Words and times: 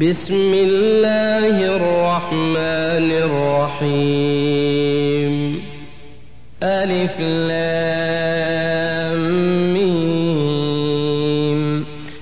بسم 0.00 0.52
الله 0.54 1.76
الرحمن 1.76 3.10
الرحيم 3.80 5.62
ألف 6.62 7.20
لام 7.20 7.86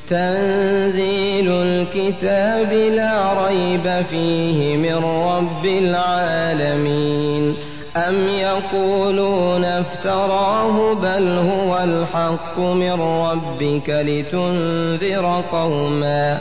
تنزيل 0.08 1.48
الكتاب 1.50 2.72
لا 2.72 3.46
ريب 3.46 4.04
فيه 4.10 4.76
من 4.76 5.04
رب 5.04 5.66
العالمين 5.66 7.54
أم 7.96 8.28
يقولون 8.28 9.64
افتراه 9.64 10.94
بل 10.94 11.28
هو 11.28 11.78
الحق 11.84 12.58
من 12.58 13.00
ربك 13.00 13.88
لتنذر 13.90 15.44
قوما 15.50 16.40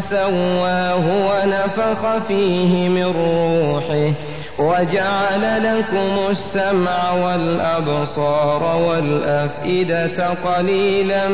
ثم 0.00 0.06
سواه 0.06 1.04
ونفخ 1.06 2.18
فيه 2.28 2.88
من 2.88 3.04
روحه 3.04 4.12
وجعل 4.58 5.64
لكم 5.64 6.30
السمع 6.30 7.12
والأبصار 7.12 8.76
والأفئدة 8.88 10.28
قليلا 10.44 11.28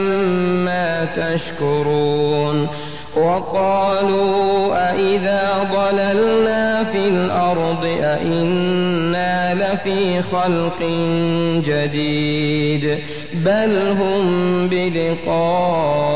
ما 0.64 1.04
تشكرون 1.16 2.68
وقالوا 3.16 4.74
أإذا 4.90 5.68
ضللنا 5.72 6.84
في 6.84 7.08
الأرض 7.08 7.84
أإنا 8.02 9.54
لفي 9.54 10.22
خلق 10.22 10.82
جديد 11.64 12.98
بل 13.34 13.78
هم 14.00 14.68
بلقاء 14.68 16.15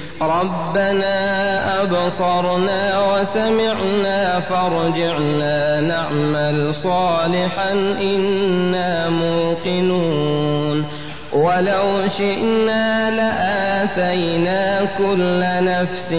ربنا 0.21 1.83
أبصرنا 1.83 2.99
وسمعنا 3.13 4.39
فارجعنا 4.39 5.79
نعمل 5.79 6.75
صالحا 6.75 7.71
إنا 8.01 9.09
موقنون. 9.09 10.85
ولو 11.33 12.07
شئنا 12.17 13.11
لآتينا 13.11 14.87
كل 14.97 15.43
نفس 15.65 16.13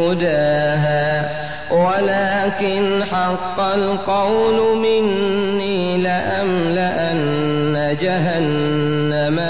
هداها. 0.00 1.30
ولكن 1.70 3.04
حق 3.12 3.60
القول 3.60 4.78
مني 4.78 5.98
لأملأن 5.98 7.96
جهنم. 8.00 8.97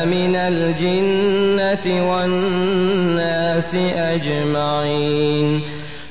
من 0.05 0.37
الجنة 0.37 1.87
والناس 2.11 3.75
أجمعين. 3.97 5.61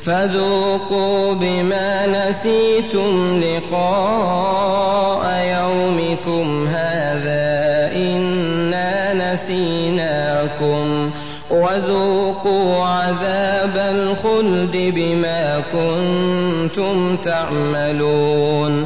فذوقوا 0.04 1.34
بما 1.34 2.30
نسيتم 2.30 3.42
لقاء 3.44 5.26
يومكم 5.62 6.68
هذا 6.68 7.92
إنا 7.96 9.34
نسيناكم. 9.34 11.12
وذوقوا 11.50 12.86
عذاب 12.86 13.78
الخلد 13.78 14.94
بما 14.96 15.64
كنتم 15.74 17.18
تعملون. 17.18 18.86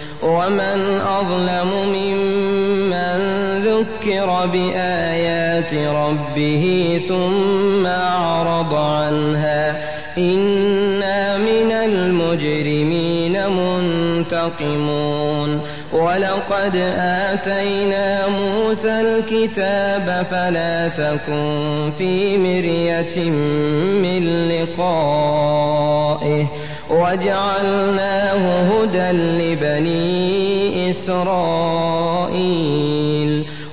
ومن 0.21 1.01
أظلم 1.19 1.71
ممن 1.93 3.19
ذكر 3.65 4.45
بآيات 4.53 5.73
ربه 5.73 7.01
ثم 7.07 7.85
أعرض 7.85 8.73
عنها 8.73 9.91
إنا 10.17 11.37
من 11.37 11.71
المجرمين 11.71 13.37
منتقمون 14.29 15.61
ولقد 15.93 16.75
آتينا 16.97 18.27
موسى 18.27 19.01
الكتاب 19.01 20.25
فلا 20.31 20.87
تكن 20.87 21.91
في 21.97 22.37
مرية 22.37 23.29
من 24.01 24.49
لقائه 24.49 25.81
وجعلناه 26.91 28.61
هدى 28.61 29.11
لبني 29.11 30.89
إسرائيل. 30.89 32.01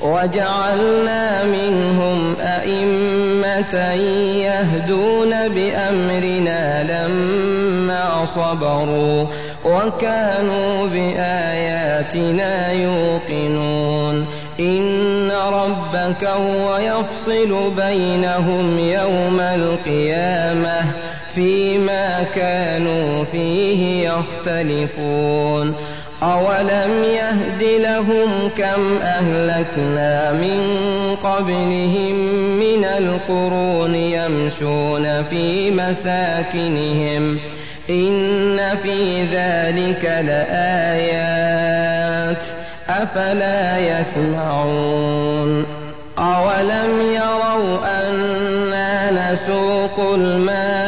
وجعلنا 0.03 1.45
منهم 1.45 2.37
أئمة 2.41 3.93
يهدون 4.43 5.49
بأمرنا 5.49 6.83
لما 6.83 8.25
صبروا 8.25 9.27
وكانوا 9.65 10.87
بآياتنا 10.87 12.73
يوقنون. 12.73 14.27
إن 14.61 15.31
ربك 15.53 16.25
هو 16.25 16.77
يفصل 16.77 17.71
بينهم 17.77 18.79
يوم 18.79 19.41
القيامة. 19.41 20.85
فيما 21.39 22.27
كانوا 22.35 23.25
فيه 23.25 24.09
يختلفون 24.09 25.75
أولم 26.23 27.05
يهد 27.05 27.63
لهم 27.63 28.51
كم 28.59 28.97
أهلكنا 29.03 30.33
من 30.33 30.61
قبلهم 31.23 32.15
من 32.59 32.85
القرون 32.85 33.95
يمشون 33.95 35.25
في 35.25 35.71
مساكنهم 35.71 37.39
إن 37.91 38.61
في 38.83 39.23
ذلك 39.23 40.05
لآيات 40.27 41.63
أفلا 42.89 43.79
يسمعون 43.79 45.67
أولم 46.19 47.01
يروا 47.15 47.79
أنا 48.01 49.33
نسوق 49.33 50.15
الأرض 50.15 50.88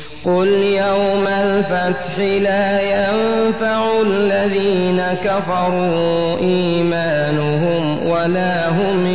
قل 0.25 0.47
يوم 0.63 1.27
الفتح 1.27 2.19
لا 2.19 2.81
ينفع 2.81 4.01
الذين 4.01 5.01
كفروا 5.23 6.37
إيمانهم 6.37 8.07
ولا 8.07 8.69
هم 8.69 9.05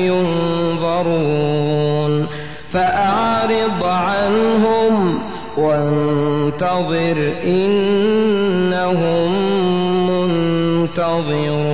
ينظرون 0.87 1.47
فأعرض 2.73 3.85
عنهم 3.85 5.19
وانتظر 5.56 7.32
إنهم 7.44 9.32
منتظرون 10.11 11.67